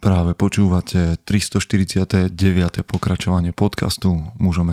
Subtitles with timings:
[0.00, 2.32] Práve počúvate 349.
[2.88, 4.72] pokračovanie podcastu Mužom.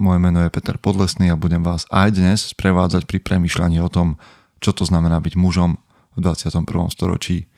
[0.00, 4.16] Moje meno je Peter Podlesný a budem vás aj dnes sprevádzať pri premyšľaní o tom,
[4.64, 5.76] čo to znamená byť mužom
[6.16, 6.64] v 21.
[6.88, 7.52] storočí.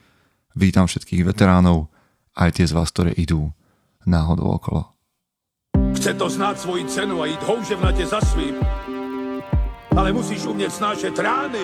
[0.59, 1.87] Vítam všetkých veteránov,
[2.35, 3.55] aj tie z vás, ktoré idú
[4.03, 4.91] náhodou okolo.
[5.95, 8.59] Chce to znáť svoji cenu a ísť houževnate za svým.
[9.95, 11.63] Ale musíš umieť snášať rány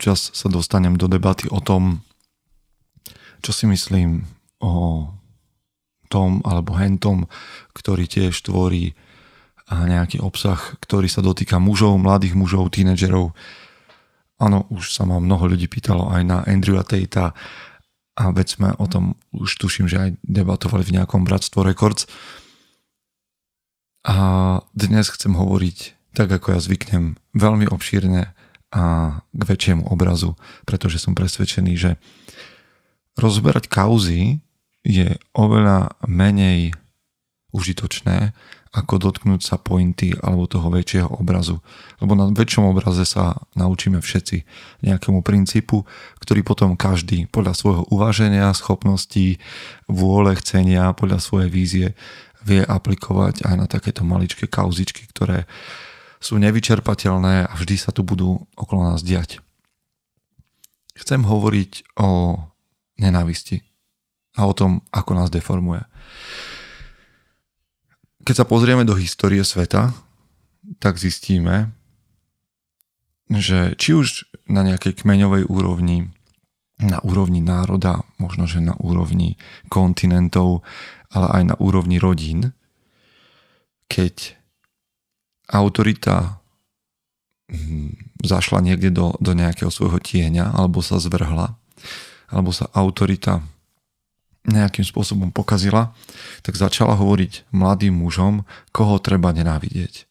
[0.00, 2.00] Občas sa dostanem do debaty o tom,
[3.44, 4.24] čo si myslím
[4.56, 5.04] o
[6.08, 7.28] tom alebo hentom,
[7.76, 8.96] ktorý tiež tvorí
[9.68, 13.36] nejaký obsah, ktorý sa dotýka mužov, mladých mužov, tínedžerov.
[14.40, 17.36] Áno, už sa ma mnoho ľudí pýtalo aj na Andrewa Tatea
[18.16, 22.08] a veď sme o tom už tuším, že aj debatovali v nejakom Bratstvo Records.
[24.08, 24.16] A
[24.72, 28.39] dnes chcem hovoriť tak, ako ja zvyknem, veľmi obšírne
[28.70, 31.90] a k väčšiemu obrazu, pretože som presvedčený, že
[33.18, 34.38] rozberať kauzy
[34.86, 36.72] je oveľa menej
[37.50, 38.32] užitočné,
[38.70, 41.58] ako dotknúť sa pointy alebo toho väčšieho obrazu.
[41.98, 44.46] Lebo na väčšom obraze sa naučíme všetci
[44.86, 45.82] nejakému princípu,
[46.22, 49.42] ktorý potom každý podľa svojho uvaženia, schopností,
[49.90, 51.86] vôle, chcenia, podľa svojej vízie
[52.46, 55.50] vie aplikovať aj na takéto maličké kauzičky, ktoré
[56.20, 59.40] sú nevyčerpateľné a vždy sa tu budú okolo nás diať.
[60.92, 62.36] Chcem hovoriť o
[63.00, 63.64] nenávisti
[64.36, 65.80] a o tom, ako nás deformuje.
[68.20, 69.96] Keď sa pozrieme do histórie sveta,
[70.76, 71.72] tak zistíme,
[73.32, 76.12] že či už na nejakej kmeňovej úrovni,
[76.76, 79.40] na úrovni národa, možno že na úrovni
[79.72, 80.60] kontinentov,
[81.08, 82.52] ale aj na úrovni rodín,
[83.88, 84.39] keď
[85.50, 86.38] autorita
[87.50, 91.58] hm, zašla niekde do, do nejakého svojho tieňa, alebo sa zvrhla,
[92.30, 93.42] alebo sa autorita
[94.46, 95.92] nejakým spôsobom pokazila,
[96.40, 100.08] tak začala hovoriť mladým mužom, koho treba nenávidieť.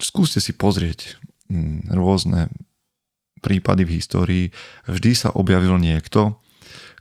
[0.00, 1.18] Skúste si pozrieť
[1.50, 2.52] hm, rôzne
[3.44, 4.46] prípady v histórii.
[4.88, 6.40] Vždy sa objavil niekto,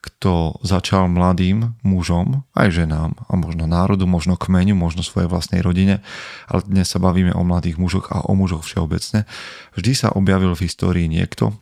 [0.03, 6.03] kto začal mladým mužom, aj ženám a možno národu, možno kmeňu, možno svojej vlastnej rodine,
[6.51, 9.23] ale dnes sa bavíme o mladých mužoch a o mužoch všeobecne,
[9.79, 11.55] vždy sa objavil v histórii niekto,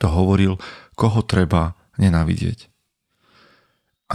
[0.00, 0.56] kto hovoril,
[0.96, 2.72] koho treba nenávidieť.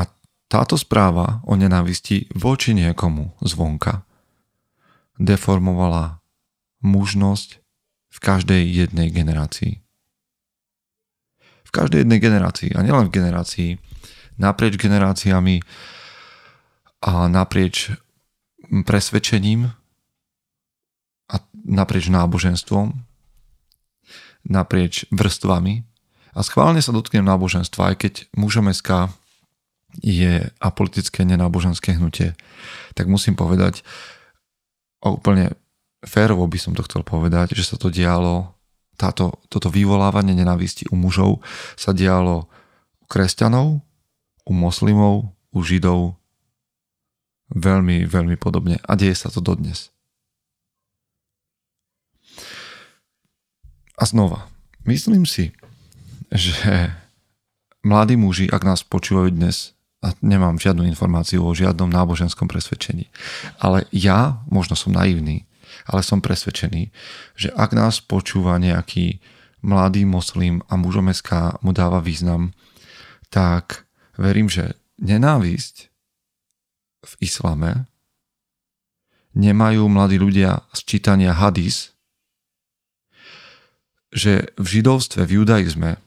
[0.01, 0.09] A
[0.49, 4.01] táto správa o nenávisti voči niekomu zvonka
[5.21, 6.25] deformovala
[6.81, 7.61] mužnosť
[8.09, 9.82] v každej jednej generácii
[11.73, 13.69] každej jednej generácii a nielen v generácii,
[14.37, 15.65] naprieč generáciami
[17.01, 17.89] a naprieč
[18.69, 19.73] presvedčením
[21.29, 21.35] a
[21.65, 22.93] naprieč náboženstvom,
[24.47, 25.83] naprieč vrstvami.
[26.33, 29.13] A schválne sa dotknem náboženstva, aj keď mužom SK
[30.01, 32.33] je apolitické nenáboženské hnutie,
[32.97, 33.85] tak musím povedať,
[35.03, 35.53] a úplne
[36.01, 38.55] férovo by som to chcel povedať, že sa to dialo
[38.97, 41.41] táto, toto vyvolávanie nenávisti u mužov
[41.75, 42.47] sa dialo
[43.01, 43.81] u kresťanov,
[44.43, 46.17] u moslimov, u židov
[47.53, 49.93] veľmi, veľmi podobne a deje sa to dodnes.
[53.93, 54.49] A znova,
[54.89, 55.53] myslím si,
[56.33, 56.89] že
[57.85, 63.07] mladí muži, ak nás počúvajú dnes, a nemám žiadnu informáciu o žiadnom náboženskom presvedčení,
[63.55, 65.47] ale ja, možno som naivný,
[65.89, 66.89] ale som presvedčený,
[67.37, 69.19] že ak nás počúva nejaký
[69.63, 72.51] mladý moslim a mužomeská mu dáva význam,
[73.31, 73.87] tak
[74.19, 75.89] verím, že nenávisť
[77.03, 77.89] v islame
[79.33, 81.91] nemajú mladí ľudia z čítania hadis,
[84.13, 85.97] že v židovstve, v judaizme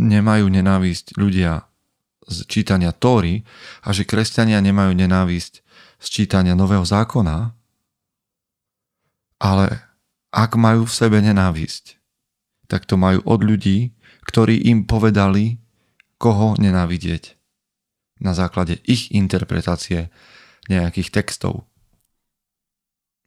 [0.00, 1.68] nemajú nenávisť ľudia
[2.24, 3.44] z čítania Tóry
[3.84, 5.60] a že kresťania nemajú nenávisť
[6.00, 7.52] z čítania Nového zákona,
[9.44, 9.84] ale
[10.32, 12.00] ak majú v sebe nenávisť,
[12.64, 13.92] tak to majú od ľudí,
[14.24, 15.60] ktorí im povedali,
[16.16, 17.36] koho nenávidieť.
[18.24, 20.08] Na základe ich interpretácie
[20.72, 21.68] nejakých textov.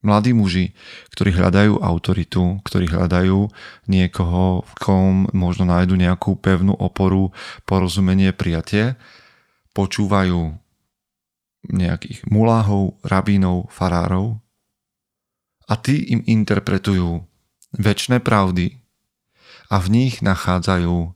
[0.02, 0.74] Mladí muži,
[1.14, 3.50] ktorí hľadajú autoritu, ktorí hľadajú
[3.86, 7.30] niekoho, v kom možno nájdu nejakú pevnú oporu,
[7.70, 8.98] porozumenie, prijatie,
[9.78, 10.58] počúvajú
[11.68, 14.42] nejakých muláhov, rabínov, farárov
[15.68, 17.28] a tí im interpretujú
[17.76, 18.80] väčšie pravdy
[19.68, 21.12] a v nich nachádzajú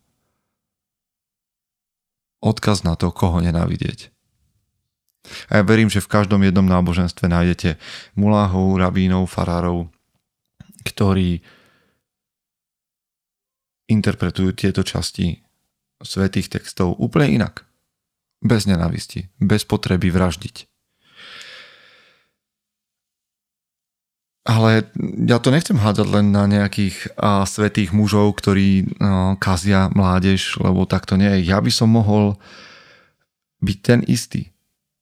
[2.43, 4.11] odkaz na to, koho nenávidieť.
[5.53, 7.77] A ja verím, že v každom jednom náboženstve nájdete
[8.17, 9.87] muláhov, rabínov, farárov,
[10.81, 11.45] ktorí
[13.85, 15.45] interpretujú tieto časti
[16.01, 17.69] svetých textov úplne inak.
[18.41, 20.70] Bez nenávisti, bez potreby vraždiť.
[24.41, 24.89] Ale
[25.29, 30.89] ja to nechcem hádzať len na nejakých a, svetých mužov, ktorí a, kazia mládež, lebo
[30.89, 31.53] tak to nie je.
[31.53, 32.41] Ja by som mohol
[33.61, 34.51] byť ten istý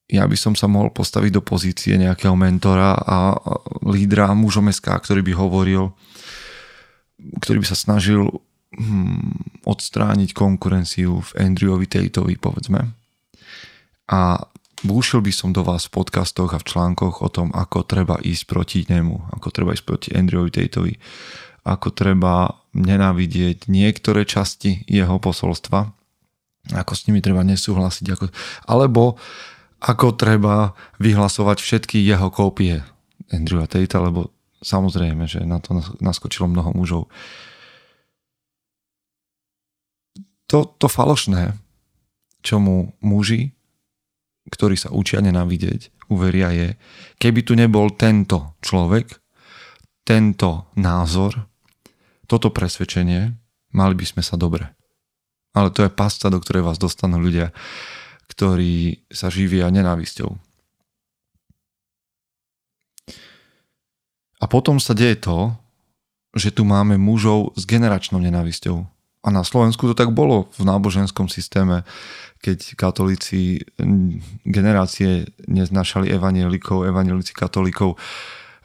[0.09, 3.37] ja by som sa mohol postaviť do pozície nejakého mentora a
[3.85, 5.93] lídra mužom SK, ktorý by hovoril,
[7.45, 8.25] ktorý by sa snažil
[8.73, 12.89] hmm, odstrániť konkurenciu v Andrewovi Tateovi, povedzme.
[14.09, 14.41] A
[14.83, 18.43] búšil by som do vás v podcastoch a v článkoch o tom, ako treba ísť
[18.47, 20.93] proti nemu, ako treba ísť proti Andrewovi Tateovi,
[21.67, 25.91] ako treba nenávidieť niektoré časti jeho posolstva,
[26.75, 28.25] ako s nimi treba nesúhlasiť, ako,
[28.69, 29.17] alebo
[29.79, 32.83] ako treba vyhlasovať všetky jeho kópie
[33.31, 37.07] Andrewa Tate, lebo samozrejme, že na to naskočilo mnoho mužov.
[40.49, 41.55] To, to falošné,
[42.41, 43.53] čomu muži,
[44.49, 46.69] ktorí sa učia nenávidieť, uveria je,
[47.21, 49.21] keby tu nebol tento človek,
[50.03, 51.47] tento názor,
[52.25, 53.33] toto presvedčenie,
[53.73, 54.65] mali by sme sa dobre.
[55.53, 57.53] Ale to je pasca, do ktorej vás dostanú ľudia,
[58.29, 60.29] ktorí sa živia nenávisťou.
[64.39, 65.57] A potom sa deje to,
[66.37, 68.85] že tu máme mužov s generačnou nenávisťou.
[69.19, 71.83] A na Slovensku to tak bolo v náboženskom systéme,
[72.39, 73.67] keď katolíci
[74.47, 77.99] generácie neznašali evanielikov, evanielici katolíkov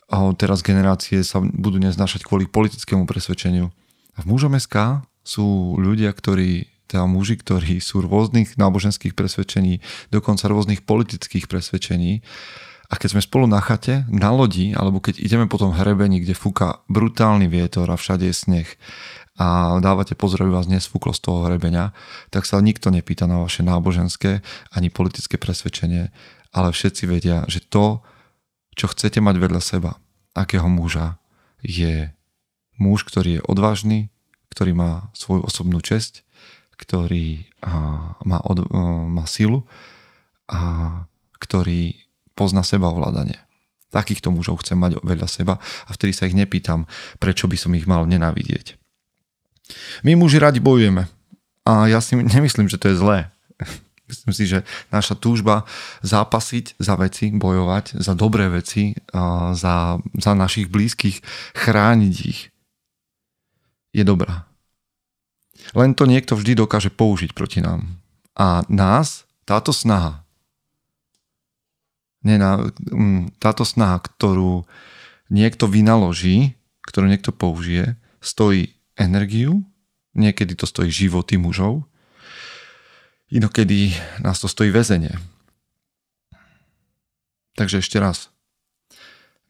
[0.06, 3.74] a teraz generácie sa budú neznašať kvôli politickému presvedčeniu.
[4.14, 9.82] A v mužom SK sú ľudia, ktorí teda muži, ktorí sú rôznych náboženských presvedčení,
[10.14, 12.22] dokonca rôznych politických presvedčení.
[12.92, 16.36] A keď sme spolu na chate, na lodi, alebo keď ideme po tom hrebení, kde
[16.36, 18.68] fúka brutálny vietor a všade je sneh
[19.34, 21.90] a dávate pozor, aby vás nesfúklo z toho hrebenia,
[22.30, 26.14] tak sa nikto nepýta na vaše náboženské ani politické presvedčenie,
[26.54, 27.98] ale všetci vedia, že to,
[28.78, 29.98] čo chcete mať vedľa seba,
[30.38, 31.18] akého muža,
[31.66, 32.14] je
[32.78, 33.98] muž, ktorý je odvážny,
[34.54, 36.22] ktorý má svoju osobnú česť,
[36.78, 37.50] ktorý
[38.22, 38.70] má, od,
[39.10, 39.66] má silu
[40.46, 40.60] a
[41.42, 41.98] ktorý
[42.38, 43.38] pozná seba ovládanie.
[43.90, 45.54] Takýchto mužov chcem mať vedľa seba
[45.86, 46.86] a vtedy sa ich nepýtam,
[47.18, 48.83] prečo by som ich mal nenávidieť.
[50.04, 51.08] My muži radi bojujeme
[51.64, 53.18] a ja si nemyslím, že to je zlé.
[54.10, 54.58] Myslím si, že
[54.92, 55.64] naša túžba
[56.04, 58.92] zápasiť za veci, bojovať za dobré veci,
[59.56, 61.24] za, za našich blízkych,
[61.56, 62.52] chrániť ich,
[63.96, 64.44] je dobrá.
[65.72, 67.96] Len to niekto vždy dokáže použiť proti nám.
[68.36, 70.20] A nás táto snaha,
[72.26, 74.68] mm, táto snaha, ktorú
[75.32, 79.62] niekto vynaloží, ktorú niekto použije, stojí energiu,
[80.14, 81.86] niekedy to stojí životy mužov,
[83.30, 85.14] inokedy nás to stojí väzenie.
[87.54, 88.30] Takže ešte raz.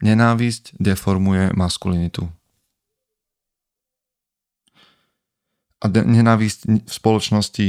[0.01, 2.29] Nenávisť deformuje maskulinitu.
[5.85, 7.67] a nenávisť v spoločnosti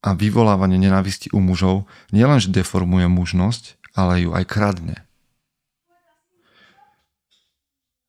[0.00, 4.96] a vyvolávanie nenávisti u mužov nielenže deformuje mužnosť, ale ju aj kradne.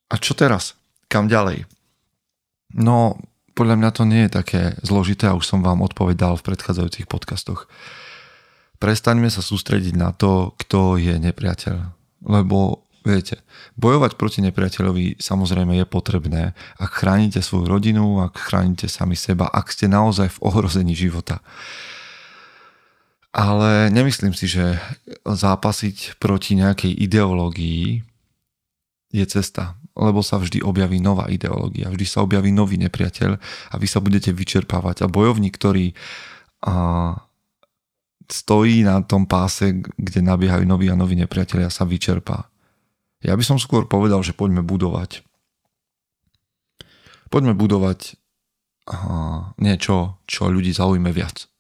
[0.08, 0.80] A čo teraz?
[1.12, 1.68] Kam ďalej?
[2.74, 3.18] No,
[3.58, 7.68] podľa mňa to nie je také zložité a už som vám odpovedal v predchádzajúcich podcastoch.
[8.80, 11.78] Prestaňme sa sústrediť na to, kto je nepriateľ.
[12.24, 13.40] Lebo Viete,
[13.80, 19.72] bojovať proti nepriateľovi samozrejme je potrebné, ak chránite svoju rodinu, ak chránite sami seba, ak
[19.72, 21.40] ste naozaj v ohrození života.
[23.32, 24.84] Ale nemyslím si, že
[25.24, 28.04] zápasiť proti nejakej ideológii
[29.16, 33.36] je cesta, lebo sa vždy objaví nová ideológia, vždy sa objaví nový nepriateľ
[33.70, 35.04] a vy sa budete vyčerpávať.
[35.04, 35.92] A bojovník, ktorý
[36.64, 37.20] a,
[38.32, 42.48] stojí na tom páse, kde nabiehajú noví a noví nepriatelia, sa vyčerpá.
[43.20, 45.28] Ja by som skôr povedal, že poďme budovať.
[47.28, 48.16] Poďme budovať
[48.88, 51.52] aha, niečo, čo ľudí zaujme viac.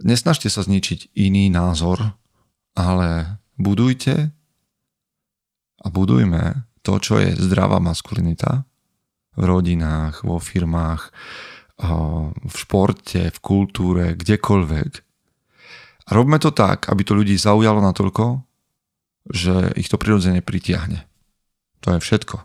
[0.00, 2.16] Nesnažte sa zničiť iný názor,
[2.76, 4.32] ale budujte
[5.80, 8.64] a budujme to, čo je zdravá maskulinita
[9.36, 11.12] v rodinách, vo firmách,
[12.30, 14.92] v športe, v kultúre, kdekoľvek.
[16.06, 18.44] A robme to tak, aby to ľudí zaujalo natoľko,
[19.30, 21.08] že ich to prirodzene pritiahne.
[21.80, 22.44] To je všetko.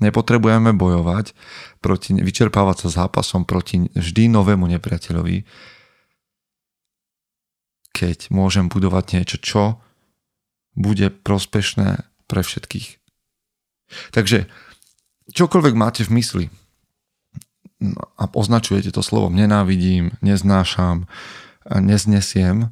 [0.00, 1.36] Nepotrebujeme bojovať
[1.84, 5.44] proti, vyčerpávať sa zápasom proti vždy novému nepriateľovi,
[7.92, 9.62] keď môžem budovať niečo, čo
[10.72, 13.02] bude prospešné pre všetkých.
[14.14, 14.46] Takže
[15.34, 16.46] čokoľvek máte v mysli
[18.14, 21.10] a označujete to slovom nenávidím, neznášam,
[21.66, 22.70] neznesiem,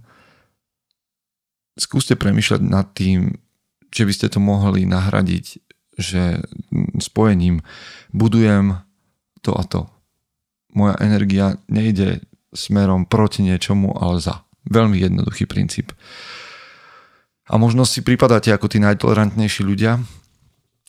[1.80, 3.40] skúste premyšľať nad tým,
[3.88, 5.46] že by ste to mohli nahradiť,
[5.96, 6.44] že
[7.00, 7.64] spojením
[8.12, 8.84] budujem
[9.40, 9.88] to a to.
[10.76, 12.20] Moja energia nejde
[12.52, 14.44] smerom proti niečomu, ale za.
[14.68, 15.96] Veľmi jednoduchý princíp.
[17.48, 20.04] A možno si pripadáte ako tí najtolerantnejší ľudia,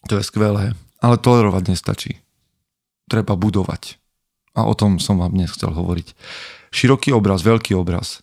[0.07, 2.11] to je skvelé, ale tolerovať nestačí.
[3.07, 3.99] Treba budovať.
[4.55, 6.13] A o tom som vám dnes chcel hovoriť.
[6.69, 8.21] Široký obraz, veľký obraz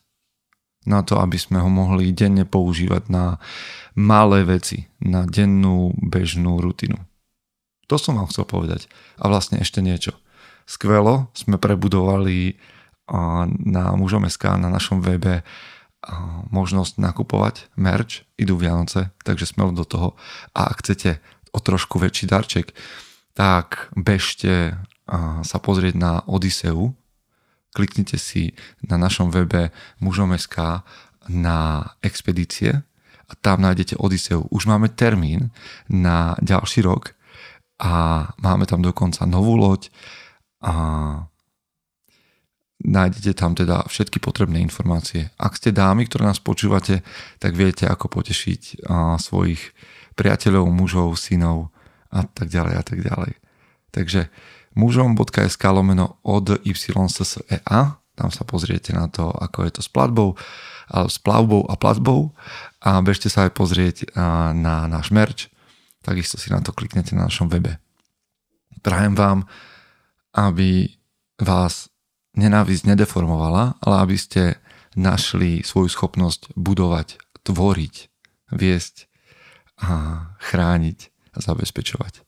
[0.86, 3.42] na to, aby sme ho mohli denne používať na
[3.98, 7.00] malé veci, na dennú bežnú rutinu.
[7.90, 8.86] To som vám chcel povedať.
[9.18, 10.14] A vlastne ešte niečo.
[10.66, 12.58] Skvelo sme prebudovali
[13.66, 15.46] na mužom.sk na našom webe
[16.50, 20.08] možnosť nakupovať merch, idú Vianoce, takže smelo do toho.
[20.54, 21.18] A ak chcete
[21.50, 22.70] o trošku väčší darček,
[23.34, 24.80] tak bežte
[25.42, 26.94] sa pozrieť na Odiseu,
[27.76, 29.70] kliknite si na našom webe
[30.00, 30.86] mužom.sk
[31.28, 31.58] na
[32.00, 32.82] expedície
[33.26, 34.46] a tam nájdete Odiseu.
[34.48, 35.50] Už máme termín
[35.90, 37.12] na ďalší rok
[37.76, 39.90] a máme tam dokonca novú loď
[40.64, 40.72] a
[42.86, 45.34] nájdete tam teda všetky potrebné informácie.
[45.34, 47.02] Ak ste dámy, ktoré nás počúvate,
[47.42, 48.86] tak viete, ako potešiť
[49.18, 49.74] svojich
[50.14, 51.74] priateľov, mužov, synov
[52.14, 53.32] a tak ďalej a tak ďalej.
[53.90, 54.30] Takže
[54.78, 60.38] mužom.sk lomeno od YSSEA, tam sa pozriete na to, ako je to s platbou,
[60.86, 62.32] s plavbou a platbou
[62.80, 63.96] a bežte sa aj pozrieť
[64.54, 65.50] na náš merch,
[66.06, 67.82] takisto si na to kliknete na našom webe.
[68.80, 69.44] Prajem vám,
[70.30, 70.94] aby
[71.42, 71.90] vás
[72.36, 74.60] nenávisť nedeformovala, ale aby ste
[74.96, 77.94] našli svoju schopnosť budovať, tvoriť,
[78.52, 79.08] viesť
[79.80, 79.92] a
[80.40, 80.98] chrániť
[81.36, 82.26] a zabezpečovať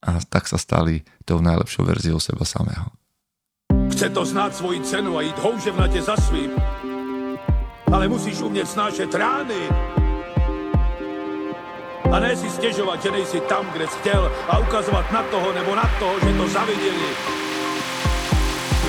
[0.00, 2.88] a tak sa stali tou najlepšou verziou seba samého.
[3.92, 6.50] Chce to znát svoji cenu a jít houževnatě za svým,
[7.92, 9.68] ale musíš umět snášet rány.
[12.12, 15.74] A ne si stěžovat, že nejsi tam, kde jsi chtěl a ukazovat na toho nebo
[15.74, 17.10] na toho, že to zaviděli